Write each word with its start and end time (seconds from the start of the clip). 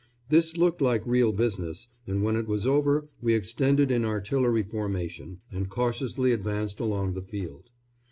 This 0.29 0.57
looked 0.57 0.81
like 0.81 1.05
real 1.05 1.31
business, 1.31 1.87
and 2.07 2.23
when 2.23 2.35
it 2.35 2.47
was 2.47 2.65
over 2.65 3.07
we 3.21 3.35
extended 3.35 3.91
in 3.91 4.03
artillery 4.03 4.63
formation, 4.63 5.41
and 5.51 5.69
cautiously 5.69 6.31
advanced 6.31 6.79
along 6.79 7.13
the 7.13 7.21
field. 7.21 7.69